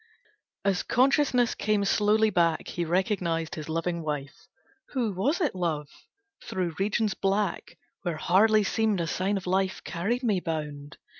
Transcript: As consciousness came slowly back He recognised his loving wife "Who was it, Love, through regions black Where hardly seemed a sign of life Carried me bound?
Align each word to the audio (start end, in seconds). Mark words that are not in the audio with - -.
As 0.65 0.81
consciousness 0.81 1.53
came 1.53 1.85
slowly 1.85 2.31
back 2.31 2.69
He 2.69 2.85
recognised 2.85 3.53
his 3.53 3.69
loving 3.69 4.01
wife 4.01 4.47
"Who 4.93 5.13
was 5.13 5.39
it, 5.39 5.53
Love, 5.53 5.89
through 6.43 6.73
regions 6.79 7.13
black 7.13 7.77
Where 8.01 8.17
hardly 8.17 8.63
seemed 8.63 8.99
a 8.99 9.05
sign 9.05 9.37
of 9.37 9.45
life 9.45 9.83
Carried 9.83 10.23
me 10.23 10.39
bound? 10.39 10.97